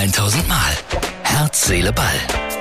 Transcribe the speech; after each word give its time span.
1000 0.00 0.48
Mal. 0.48 0.56
Herz, 1.24 1.66
Seele, 1.66 1.92
Ball. 1.92 2.06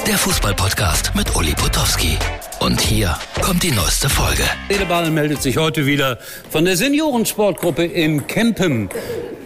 Der 0.05 0.17
Fußballpodcast 0.17 1.15
mit 1.15 1.33
Uli 1.37 1.53
Potowski. 1.53 2.17
Und 2.59 2.81
hier 2.81 3.17
kommt 3.41 3.63
die 3.63 3.71
neueste 3.71 4.09
Folge. 4.09 4.43
Redeball 4.69 5.09
meldet 5.09 5.41
sich 5.41 5.55
heute 5.55 5.85
wieder 5.85 6.17
von 6.49 6.65
der 6.65 6.75
Seniorensportgruppe 6.75 7.85
in 7.85 8.27
Kempen. 8.27 8.89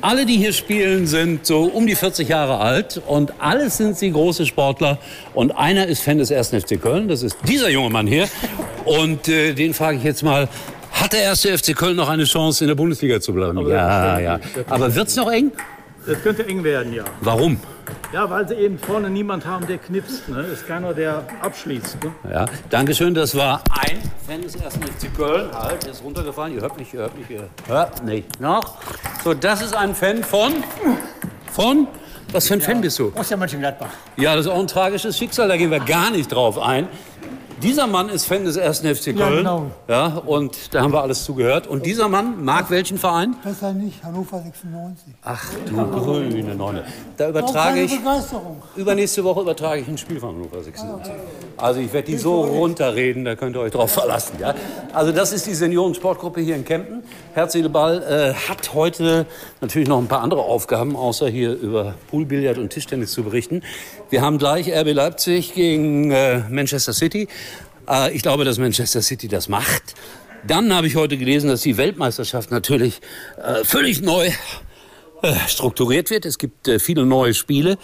Alle, 0.02 0.26
die 0.26 0.38
hier 0.38 0.54
spielen, 0.54 1.06
sind 1.06 1.46
so 1.46 1.66
um 1.66 1.86
die 1.86 1.94
40 1.94 2.28
Jahre 2.28 2.58
alt 2.62 3.00
und 3.06 3.32
alles 3.38 3.78
sind 3.78 3.96
sie 3.96 4.12
große 4.12 4.48
Sportler. 4.48 4.98
Und 5.36 5.52
einer 5.52 5.86
ist 5.86 6.02
Fan 6.02 6.18
des 6.18 6.32
1. 6.32 6.50
FC 6.50 6.82
Köln, 6.82 7.08
das 7.08 7.22
ist 7.22 7.38
dieser 7.48 7.70
junge 7.70 7.92
Mann 7.92 8.08
hier. 8.08 8.28
Und 8.86 9.28
äh, 9.28 9.54
den 9.54 9.76
frage 9.76 10.00
ich 10.00 10.04
jetzt 10.04 10.24
mal, 10.24 10.50
hat 10.94 11.14
der 11.14 11.30
1. 11.30 11.42
FC 11.42 11.76
Köln 11.76 11.96
noch 11.96 12.10
eine 12.10 12.24
Chance, 12.24 12.64
in 12.64 12.70
der 12.70 12.76
Bundesliga 12.76 13.22
zu 13.22 13.34
bleiben? 13.34 13.70
ja, 13.70 14.18
ja. 14.18 14.40
Aber 14.68 14.96
wird's 14.96 15.16
noch 15.16 15.32
eng? 15.32 15.52
Das 16.06 16.22
könnte 16.22 16.46
eng 16.46 16.64
werden, 16.64 16.94
ja. 16.94 17.04
Warum? 17.22 17.60
Ja, 18.12 18.30
weil 18.30 18.48
sie 18.48 18.56
eben 18.56 18.78
vorne 18.78 19.10
niemand 19.10 19.46
haben, 19.46 19.66
der 19.68 19.78
knipst. 19.78 20.28
Ne? 20.30 20.42
Ist 20.42 20.68
keiner, 20.68 20.94
der 20.94 21.24
abschließt. 21.42 22.04
Ne? 22.04 22.12
Ja, 22.32 22.46
Dankeschön. 22.70 23.14
Das 23.14 23.36
war 23.36 23.62
ein 23.72 24.02
Fan 24.28 24.42
des 24.42 24.62
1. 24.62 24.76
FC 24.76 25.16
Köln. 25.16 25.50
Halt, 25.54 25.84
der 25.84 25.92
ist 25.92 26.04
runtergefallen. 26.04 26.56
Ihr 26.56 26.62
hört 26.62 26.78
mich, 26.78 26.94
ihr 26.94 27.02
hört 27.02 27.18
mich, 27.18 27.30
ihr 27.30 27.50
hört 27.68 28.04
nicht 28.04 28.40
noch. 28.40 28.78
So, 29.24 29.34
das 29.34 29.62
ist 29.62 29.76
ein 29.76 29.96
Fan 29.96 30.24
von... 30.24 30.54
Von? 31.52 31.88
Was 32.32 32.48
für 32.48 32.56
ein 32.56 32.62
Fan 32.62 32.82
bist 32.82 32.98
du? 32.98 33.12
Borussia 33.12 33.38
Mönchengladbach. 33.38 33.90
Ja, 34.18 34.36
das 34.36 34.48
ist 34.48 34.52
auch 34.52 34.60
ein 34.60 34.68
tragisches 34.68 35.18
Schicksal. 35.18 35.48
Da 35.48 35.56
gehen 35.56 35.70
wir 35.70 35.80
gar 35.80 36.10
nicht 36.10 36.32
drauf 36.32 36.60
ein. 36.60 36.88
Dieser 37.64 37.88
Mann 37.88 38.10
ist 38.10 38.26
Fan 38.26 38.44
des 38.44 38.58
1. 38.58 38.80
FC 38.80 39.16
Köln. 39.16 39.18
Ja, 39.18 39.30
genau. 39.30 39.72
Ja, 39.88 40.08
und 40.26 40.74
da 40.74 40.82
haben 40.82 40.92
wir 40.92 41.02
alles 41.02 41.24
zugehört. 41.24 41.66
Und 41.66 41.86
dieser 41.86 42.10
Mann 42.10 42.44
mag 42.44 42.70
welchen 42.70 42.98
Verein? 42.98 43.38
Besser 43.42 43.72
nicht, 43.72 44.04
Hannover 44.04 44.42
96. 44.42 45.14
Ach 45.24 45.46
du 45.66 45.76
grüne 45.76 46.56
Neune. 46.56 46.84
Da 47.16 47.30
übertrage 47.30 47.84
ich... 47.84 47.98
Übernächste 48.76 49.24
Woche 49.24 49.42
übertrage 49.42 49.80
ich 49.80 49.88
ein 49.88 49.98
Spiel 49.98 50.20
von 50.20 50.36
Hannover 50.36 50.62
96. 50.62 51.14
Also 51.56 51.80
ich 51.80 51.94
werde 51.94 52.12
die 52.12 52.18
so 52.18 52.42
runterreden, 52.42 53.24
da 53.24 53.36
könnt 53.36 53.56
ihr 53.56 53.62
euch 53.62 53.72
drauf 53.72 53.92
verlassen. 53.92 54.34
Ja? 54.42 54.56
Also 54.92 55.14
das 55.14 55.32
ist 55.32 55.48
die 55.48 55.54
Senioren-Sportgruppe 55.54 56.42
hier 56.42 56.58
in 56.58 56.66
Kempen. 56.66 57.04
Herz, 57.34 57.54
Seele, 57.54 57.70
Ball 57.70 58.04
äh, 58.04 58.34
hat 58.34 58.74
heute 58.74 59.26
natürlich 59.62 59.88
noch 59.88 60.00
ein 60.00 60.08
paar 60.08 60.22
andere 60.22 60.42
Aufgaben, 60.42 60.98
außer 60.98 61.30
hier 61.30 61.54
über 61.54 61.96
Poolbillard 62.12 62.58
und 62.58 62.72
Tischtennis 62.72 63.14
zu 63.14 63.24
berichten. 63.24 63.64
Wir 64.10 64.22
haben 64.22 64.38
gleich 64.38 64.70
RB 64.70 64.94
Leipzig 64.94 65.54
gegen 65.54 66.12
äh, 66.12 66.42
Manchester 66.50 66.94
City. 66.94 67.30
Äh, 67.90 68.14
ich 68.16 68.22
glaube, 68.22 68.46
dass 68.46 68.58
Manchester 68.58 69.02
City 69.02 69.28
das 69.28 69.50
macht. 69.50 69.96
Dann 70.46 70.74
habe 70.74 70.88
ich 70.88 70.96
heute 70.96 71.18
gelesen, 71.18 71.50
dass 71.50 71.62
die 71.62 71.78
Weltmeisterschaft 71.78 72.52
natürlich 72.52 73.00
äh, 73.38 73.64
völlig 73.64 74.02
neu 74.02 74.30
äh, 75.22 75.36
strukturiert 75.48 76.10
wird. 76.10 76.26
Es 76.26 76.38
gibt 76.38 76.68
äh, 76.68 76.80
viele 76.80 77.06
neue 77.06 77.34
Spiele. 77.34 77.78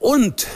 Und 0.00 0.46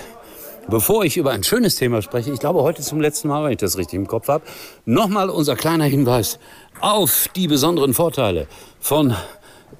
bevor 0.68 1.04
ich 1.04 1.18
über 1.18 1.32
ein 1.32 1.42
schönes 1.42 1.76
Thema 1.76 2.00
spreche, 2.00 2.32
ich 2.32 2.40
glaube 2.40 2.62
heute 2.62 2.80
zum 2.82 3.00
letzten 3.00 3.28
Mal, 3.28 3.44
wenn 3.44 3.52
ich 3.52 3.58
das 3.58 3.76
richtig 3.76 3.98
im 3.98 4.06
Kopf 4.06 4.28
habe, 4.28 4.44
nochmal 4.86 5.28
unser 5.28 5.54
kleiner 5.54 5.84
Hinweis 5.84 6.38
auf 6.80 7.28
die 7.36 7.46
besonderen 7.46 7.92
Vorteile 7.92 8.46
von 8.80 9.14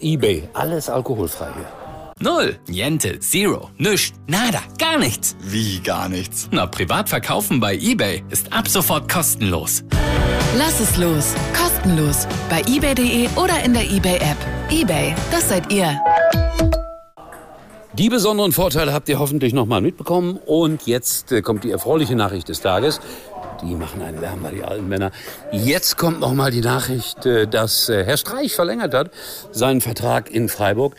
eBay. 0.01 0.49
Alles 0.53 0.91
alkoholfrei 0.91 1.49
hier. 1.55 1.90
Null, 2.23 2.59
Niente, 2.69 3.19
Zero, 3.21 3.71
nüscht, 3.79 4.15
nada, 4.27 4.59
gar 4.79 4.99
nichts. 4.99 5.35
Wie 5.41 5.81
gar 5.81 6.07
nichts. 6.11 6.51
Na, 6.53 6.67
privat 6.67 7.09
verkaufen 7.09 7.61
bei 7.61 7.75
eBay 7.75 8.23
ist 8.29 8.53
ab 8.53 8.69
sofort 8.69 9.11
kostenlos. 9.11 9.83
Lass 10.59 10.81
es 10.81 10.99
los. 10.99 11.33
Kostenlos. 11.59 12.27
Bei 12.51 12.61
eBay.de 12.69 13.27
oder 13.37 13.65
in 13.65 13.73
der 13.73 13.91
eBay-App. 13.91 14.37
eBay, 14.71 15.15
das 15.31 15.49
seid 15.49 15.73
ihr. 15.73 15.99
Die 17.95 18.11
besonderen 18.11 18.53
Vorteile 18.53 18.93
habt 18.93 19.09
ihr 19.09 19.19
hoffentlich 19.19 19.55
nochmal 19.55 19.81
mitbekommen. 19.81 20.39
Und 20.45 20.87
jetzt 20.87 21.33
äh, 21.33 21.41
kommt 21.41 21.65
die 21.65 21.71
erfreuliche 21.71 22.17
Nachricht 22.17 22.51
des 22.51 22.61
Tages. 22.61 23.01
Die 23.63 23.75
machen 23.75 24.03
einen 24.03 24.21
Lärm 24.21 24.43
bei 24.43 24.51
die 24.51 24.63
alten 24.63 24.89
Männer. 24.89 25.11
Jetzt 25.53 25.97
kommt 25.97 26.21
nochmal 26.21 26.51
die 26.51 26.61
Nachricht, 26.61 27.25
äh, 27.25 27.47
dass 27.47 27.89
äh, 27.89 28.05
Herr 28.05 28.19
Streich 28.19 28.55
verlängert 28.55 28.93
hat 28.93 29.11
seinen 29.53 29.81
Vertrag 29.81 30.31
in 30.31 30.51
Freiburg. 30.51 30.97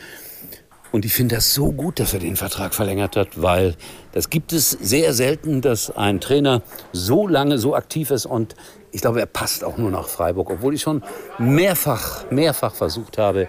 Und 0.92 1.06
ich 1.06 1.14
finde 1.14 1.36
das 1.36 1.54
so 1.54 1.72
gut, 1.72 1.98
dass 1.98 2.12
er 2.12 2.20
den 2.20 2.36
Vertrag 2.36 2.74
verlängert 2.74 3.16
hat, 3.16 3.40
weil 3.40 3.76
das 4.12 4.28
gibt 4.28 4.52
es 4.52 4.70
sehr 4.70 5.14
selten, 5.14 5.62
dass 5.62 5.90
ein 5.90 6.20
Trainer 6.20 6.62
so 6.92 7.26
lange 7.26 7.58
so 7.58 7.74
aktiv 7.74 8.10
ist 8.10 8.26
und 8.26 8.54
ich 8.92 9.00
glaube, 9.00 9.20
er 9.20 9.26
passt 9.26 9.64
auch 9.64 9.78
nur 9.78 9.90
nach 9.90 10.06
Freiburg, 10.06 10.50
obwohl 10.50 10.74
ich 10.74 10.82
schon 10.82 11.02
mehrfach, 11.38 12.30
mehrfach 12.30 12.74
versucht 12.74 13.16
habe, 13.16 13.48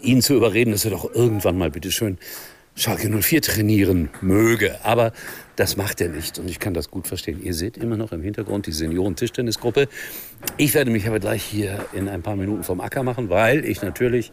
ihn 0.00 0.22
zu 0.22 0.34
überreden, 0.34 0.72
dass 0.72 0.86
er 0.86 0.92
doch 0.92 1.14
irgendwann 1.14 1.58
mal 1.58 1.70
bitteschön 1.70 2.16
Schalke 2.74 3.10
04 3.10 3.42
trainieren 3.42 4.08
möge. 4.22 4.78
Aber 4.84 5.12
das 5.56 5.76
macht 5.76 6.00
er 6.00 6.08
nicht 6.08 6.38
und 6.38 6.48
ich 6.48 6.58
kann 6.58 6.72
das 6.72 6.90
gut 6.90 7.06
verstehen. 7.06 7.42
Ihr 7.42 7.52
seht 7.52 7.76
immer 7.76 7.96
noch 7.96 8.12
im 8.12 8.22
Hintergrund 8.22 8.66
die 8.66 8.72
Senioren-Tischtennisgruppe. 8.72 9.88
Ich 10.56 10.72
werde 10.74 10.90
mich 10.90 11.06
aber 11.06 11.18
gleich 11.18 11.42
hier 11.42 11.84
in 11.92 12.08
ein 12.08 12.22
paar 12.22 12.36
Minuten 12.36 12.62
vom 12.62 12.80
Acker 12.80 13.02
machen, 13.02 13.28
weil 13.28 13.64
ich 13.64 13.82
natürlich 13.82 14.32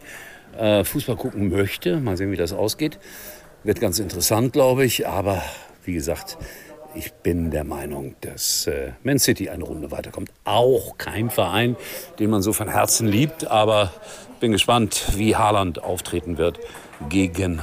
äh, 0.58 0.84
Fußball 0.84 1.16
gucken 1.16 1.50
möchte. 1.50 2.00
Mal 2.00 2.16
sehen, 2.16 2.30
wie 2.32 2.36
das 2.36 2.52
ausgeht. 2.52 2.98
Wird 3.64 3.80
ganz 3.80 3.98
interessant, 3.98 4.52
glaube 4.52 4.84
ich. 4.84 5.06
Aber 5.06 5.42
wie 5.84 5.94
gesagt, 5.94 6.38
ich 6.94 7.12
bin 7.12 7.50
der 7.50 7.64
Meinung, 7.64 8.16
dass 8.20 8.66
äh, 8.66 8.92
Man 9.02 9.18
City 9.18 9.50
eine 9.50 9.64
Runde 9.64 9.90
weiterkommt. 9.90 10.30
Auch 10.44 10.96
kein 10.98 11.30
Verein, 11.30 11.76
den 12.18 12.30
man 12.30 12.42
so 12.42 12.52
von 12.52 12.68
Herzen 12.68 13.06
liebt. 13.06 13.46
Aber 13.46 13.92
bin 14.40 14.52
gespannt, 14.52 15.04
wie 15.14 15.36
Haaland 15.36 15.82
auftreten 15.82 16.38
wird 16.38 16.58
gegen 17.08 17.60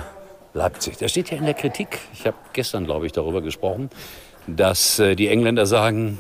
Leipzig. 0.54 0.98
Der 0.98 1.08
steht 1.08 1.32
ja 1.32 1.38
in 1.38 1.46
der 1.46 1.56
Kritik. 1.56 2.00
Ich 2.14 2.28
habe 2.28 2.38
gestern, 2.54 2.86
glaube 2.86 3.06
ich, 3.06 3.12
darüber 3.12 3.42
gesprochen, 3.42 3.90
dass 4.46 5.00
äh, 5.00 5.16
die 5.16 5.28
Engländer 5.28 5.66
sagen, 5.66 6.20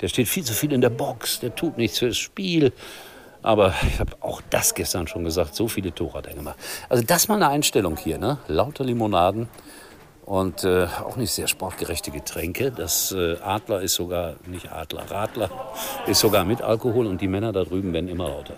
der 0.00 0.08
steht 0.08 0.28
viel 0.28 0.44
zu 0.44 0.52
viel 0.52 0.72
in 0.72 0.80
der 0.80 0.90
Box, 0.90 1.40
der 1.40 1.54
tut 1.54 1.78
nichts 1.78 1.98
fürs 1.98 2.18
Spiel. 2.18 2.72
Aber 3.44 3.74
ich 3.86 4.00
habe 4.00 4.12
auch 4.20 4.40
das 4.48 4.74
gestern 4.74 5.06
schon 5.06 5.22
gesagt, 5.22 5.54
so 5.54 5.68
viele 5.68 5.92
er 6.00 6.34
gemacht. 6.34 6.56
Also 6.88 7.04
das 7.04 7.28
mal 7.28 7.34
eine 7.34 7.48
Einstellung 7.48 7.98
hier, 7.98 8.16
ne? 8.16 8.38
Lauter 8.48 8.84
Limonaden 8.84 9.48
und 10.24 10.64
äh, 10.64 10.86
auch 11.04 11.16
nicht 11.16 11.30
sehr 11.30 11.46
sportgerechte 11.46 12.10
Getränke. 12.10 12.72
Das 12.72 13.12
äh, 13.12 13.36
Adler 13.42 13.82
ist 13.82 13.96
sogar, 13.96 14.36
nicht 14.46 14.72
Adler, 14.72 15.10
Radler 15.10 15.50
ist 16.06 16.20
sogar 16.20 16.46
mit 16.46 16.62
Alkohol 16.62 17.06
und 17.06 17.20
die 17.20 17.28
Männer 17.28 17.52
da 17.52 17.64
drüben 17.64 17.92
werden 17.92 18.08
immer 18.08 18.28
lauter. 18.28 18.54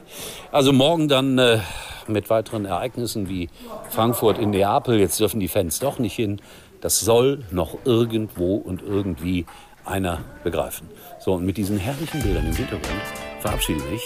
Also 0.52 0.72
morgen 0.72 1.08
dann 1.08 1.36
äh, 1.36 1.58
mit 2.06 2.30
weiteren 2.30 2.64
Ereignissen 2.64 3.28
wie 3.28 3.50
Frankfurt 3.90 4.38
in 4.38 4.50
Neapel. 4.50 5.00
Jetzt 5.00 5.18
dürfen 5.18 5.40
die 5.40 5.48
Fans 5.48 5.80
doch 5.80 5.98
nicht 5.98 6.14
hin. 6.14 6.40
Das 6.80 7.00
soll 7.00 7.42
noch 7.50 7.78
irgendwo 7.84 8.54
und 8.54 8.82
irgendwie 8.82 9.46
einer 9.86 10.24
begreifen. 10.44 10.88
So, 11.18 11.34
und 11.34 11.44
mit 11.44 11.56
diesen 11.56 11.78
herrlichen 11.78 12.22
Bildern 12.22 12.46
im 12.46 12.54
Hintergrund 12.54 13.02
verabschiede 13.40 13.82
ich, 13.94 14.02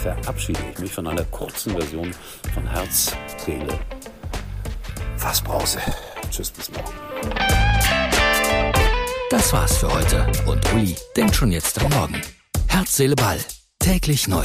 verabschiede 0.00 0.60
ich 0.72 0.78
mich 0.78 0.92
von 0.92 1.06
einer 1.06 1.24
kurzen 1.24 1.72
Version 1.72 2.10
von 2.52 2.66
Herz, 2.66 3.14
Seele, 3.38 3.78
Fassbrause. 5.16 5.80
Tschüss, 6.30 6.50
bis 6.50 6.70
morgen. 6.72 6.92
Das 9.30 9.52
war's 9.52 9.78
für 9.78 9.92
heute 9.92 10.26
und 10.46 10.72
Uli 10.74 10.96
denkt 11.16 11.34
schon 11.34 11.52
jetzt 11.52 11.80
am 11.82 11.90
Morgen. 11.90 12.20
Herz, 12.68 12.96
Seele, 12.96 13.16
Ball. 13.16 13.38
Täglich 13.78 14.28
neu. 14.28 14.44